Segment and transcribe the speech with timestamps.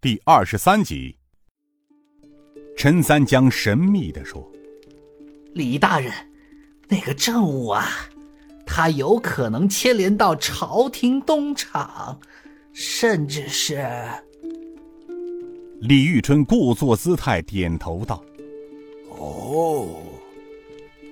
[0.00, 1.18] 第二十三集。
[2.76, 4.48] 陈三江神秘的说
[5.54, 6.12] ：“李大人，
[6.86, 8.08] 那个政务啊，
[8.64, 12.16] 他有可能牵连到朝廷东厂，
[12.72, 13.84] 甚至是……”
[15.82, 18.24] 李玉春故作姿态点头道
[19.18, 20.00] ：“哦，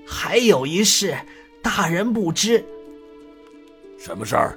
[0.06, 1.18] 还有一事，
[1.60, 2.64] 大人不知。
[3.98, 4.56] 什么事儿？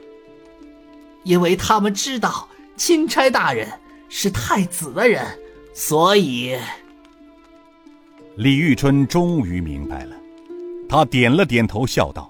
[1.24, 3.68] 因为他们知道钦差大人
[4.10, 5.26] 是太子的人，
[5.74, 6.58] 所以……”
[8.36, 10.16] 李玉春终于明白了，
[10.90, 12.30] 他点了点头，笑道：“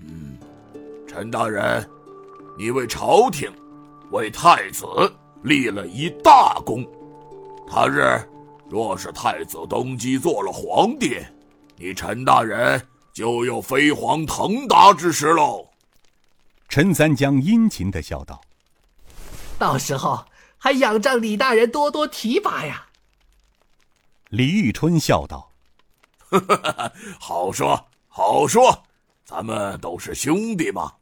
[0.00, 0.36] 嗯，
[1.06, 1.88] 陈大人，
[2.58, 3.50] 你为朝廷，
[4.10, 4.86] 为太子
[5.42, 6.86] 立了一大功。
[7.68, 8.02] 他日
[8.68, 11.18] 若是太子登基做了皇帝，
[11.76, 12.80] 你陈大人
[13.12, 15.66] 就有飞黄腾达之时喽。”
[16.68, 18.40] 陈三江殷勤的笑道
[19.58, 20.24] ：“到时候
[20.64, 22.86] 还仰仗李大人多多提拔呀。”
[24.32, 25.50] 李玉春笑道
[27.20, 28.82] ：“好说好说，
[29.26, 30.94] 咱们都是兄弟嘛。”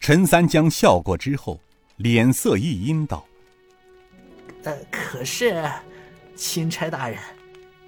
[0.00, 1.60] 陈三江笑过之后，
[1.98, 3.24] 脸色一阴道
[4.64, 5.64] ：“呃，可是，
[6.34, 7.16] 钦差大人，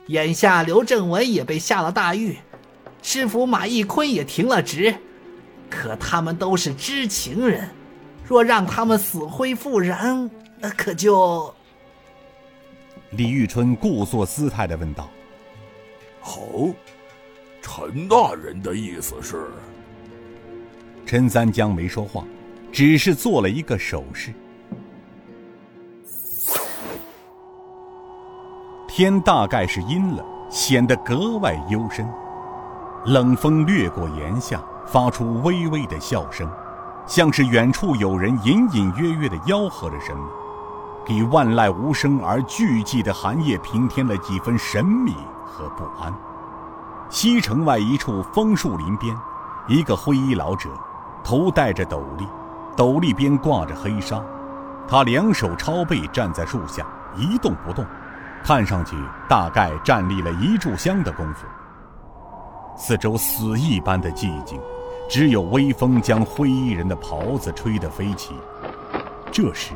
[0.07, 2.39] 眼下刘正文也被下了大狱，
[3.03, 4.95] 师傅马义坤也停了职，
[5.69, 7.69] 可他们都是知情人，
[8.25, 10.31] 若让他们死灰复燃，
[10.69, 11.55] 可就……”
[13.11, 15.09] 李玉春故作姿态的问道
[16.21, 16.41] ：“好，
[17.61, 19.49] 陈大人的意思是？”
[21.07, 22.25] 陈三江没说话，
[22.71, 24.33] 只是做了一个手势。
[28.87, 32.09] 天大概是阴了，显得格外幽深。
[33.07, 36.49] 冷风掠过檐下，发出微微的笑声，
[37.07, 40.29] 像是远处有人隐隐约约的吆喝着什么。
[41.11, 45.13] 给万籁无声而寂寂的寒夜平添了几分神秘
[45.45, 46.15] 和不安。
[47.09, 49.13] 西城外一处枫树林边，
[49.67, 50.71] 一个灰衣老者，
[51.25, 52.25] 头戴着斗笠，
[52.77, 54.23] 斗笠边挂着黑纱。
[54.87, 57.85] 他两手抄背站在树下，一动不动，
[58.45, 58.95] 看上去
[59.29, 61.45] 大概站立了一炷香的功夫。
[62.77, 64.61] 四周死一般的寂静，
[65.09, 68.33] 只有微风将灰衣人的袍子吹得飞起。
[69.33, 69.73] 这时。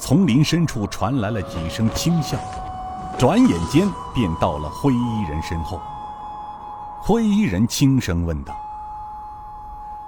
[0.00, 2.38] 丛林深处传来了几声轻笑，
[3.18, 5.78] 转眼间便到了灰衣人身后。
[7.02, 8.56] 灰衣人轻声问道：“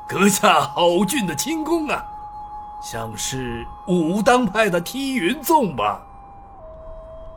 [0.09, 2.03] 阁下好俊的轻功啊，
[2.83, 6.01] 像是武当派的踢云纵吧？”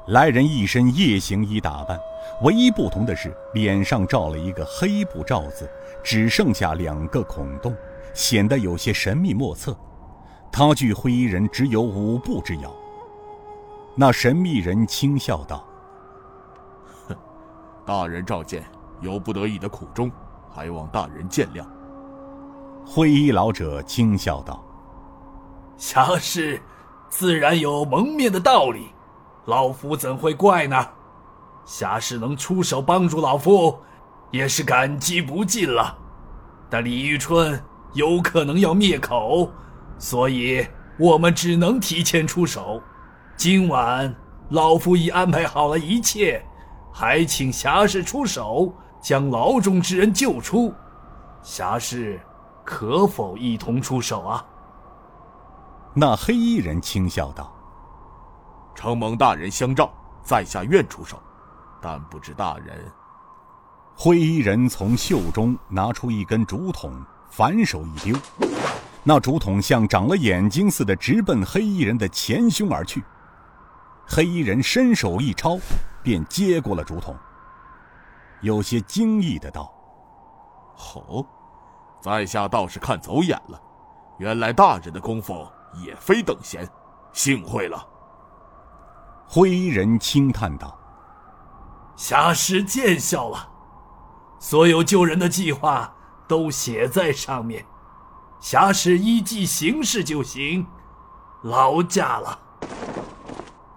[0.07, 1.99] 来人一身夜行衣打扮，
[2.41, 5.69] 唯一不同的是脸上罩了一个黑布罩子，
[6.03, 7.75] 只剩下两个孔洞，
[8.13, 9.75] 显得有些神秘莫测。
[10.57, 12.73] 他距灰衣人只有五步之遥。
[13.93, 15.65] 那神秘人轻笑道
[17.09, 17.15] ：“哼，
[17.85, 18.63] 大人召见，
[19.01, 20.09] 有不得已的苦衷，
[20.49, 21.65] 还望大人见谅。”
[22.87, 24.63] 灰衣老者轻笑道
[25.75, 26.61] ：“侠士
[27.09, 28.87] 自然有蒙面的道理，
[29.47, 30.87] 老夫怎会怪呢？
[31.65, 33.77] 侠士能出手帮助老夫，
[34.31, 35.97] 也是感激不尽了。
[36.69, 37.61] 但李玉春
[37.91, 39.51] 有可能要灭口。”
[39.97, 40.67] 所以，
[40.97, 42.81] 我们只能提前出手。
[43.37, 44.13] 今晚，
[44.49, 46.43] 老夫已安排好了一切，
[46.93, 50.73] 还请侠士出手，将牢中之人救出。
[51.41, 52.19] 侠士
[52.63, 54.45] 可否一同出手啊？
[55.93, 57.53] 那黑衣人轻笑道
[58.75, 59.89] ：“承蒙大人相召，
[60.21, 61.21] 在下愿出手，
[61.81, 62.77] 但不知大人。”
[63.97, 68.17] 灰衣人从袖中拿出一根竹筒，反手一丢。
[69.07, 73.03] 那竹筒像长了眼睛似的，直奔黑衣人的前胸而去。
[74.07, 75.59] 黑衣人伸手一抄，
[76.01, 77.15] 便接过了竹筒，
[78.41, 79.71] 有些惊异的道
[81.07, 81.23] ：“哦，
[82.01, 83.61] 在下倒是看走眼了，
[84.17, 85.47] 原来大人的功夫
[85.85, 86.67] 也非等闲，
[87.13, 87.87] 幸会了。”
[89.29, 90.75] 灰衣人轻叹道
[91.95, 93.47] ：“侠士见笑了，
[94.39, 95.93] 所有救人的计划
[96.27, 97.63] 都写在上面。”
[98.45, 100.63] 侠士依计行事就行，
[101.41, 102.39] 劳驾了。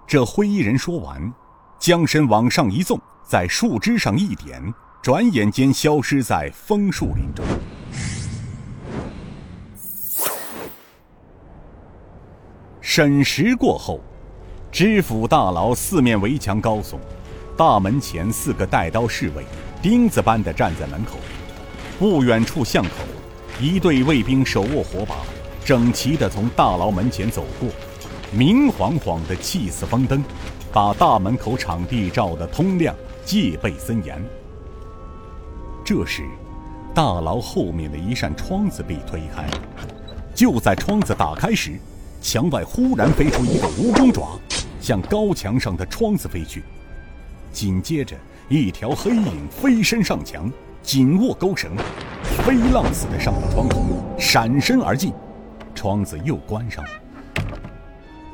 [0.07, 1.33] 这灰衣人说完，
[1.79, 4.63] 将身往上一纵，在树枝上一点，
[5.01, 7.43] 转眼间消失在枫树林中。
[12.83, 14.01] 审时过后，
[14.71, 16.99] 知府大牢四面围墙高耸，
[17.57, 19.47] 大门前四个带刀侍卫
[19.81, 21.13] 钉子般的站在门口，
[21.99, 22.91] 不远处巷口。
[23.61, 25.17] 一队卫兵手握火把，
[25.65, 27.69] 整齐地从大牢门前走过，
[28.31, 30.23] 明晃晃的气死风灯，
[30.73, 32.95] 把大门口场地照得通亮，
[33.25, 34.25] 戒备森严。
[35.85, 36.23] 这时，
[36.95, 39.45] 大牢后面的一扇窗子被推开，
[40.37, 41.81] 就在窗子打开时，
[42.23, 44.39] 墙外忽然飞出一个蜈蚣爪，
[44.81, 46.63] 向高墙上的窗子飞去。
[47.53, 48.17] 紧接着，
[48.49, 50.49] 一条黑影飞身上墙，
[50.81, 51.73] 紧握钩绳，
[52.49, 53.85] 飞浪似的上了窗口，
[54.19, 55.13] 闪身而进，
[55.75, 56.91] 窗子又关上了。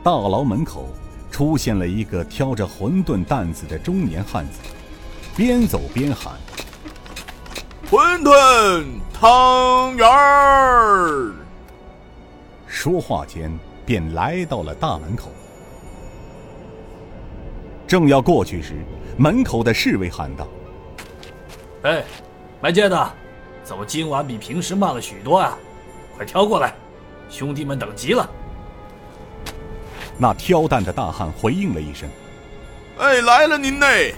[0.04, 0.86] 大牢门口
[1.32, 4.60] 出现了一个挑着馄饨担子的中年汉子，
[5.34, 6.34] 边走边喊
[7.90, 11.32] ：“馄饨汤圆儿！”
[12.68, 13.50] 说话间
[13.84, 15.32] 便来到了大门口。
[17.84, 18.76] 正要过去时，
[19.16, 20.46] 门口的侍卫喊道
[21.82, 22.04] ：“哎，
[22.62, 23.12] 买煎的，
[23.64, 25.58] 怎么今晚比平时慢了许多啊？
[26.16, 26.74] 快挑过来，
[27.28, 28.28] 兄弟们等急了。”
[30.16, 32.08] 那挑担的大汉回应了一声
[32.98, 34.14] ：“哎，来了您嘞！”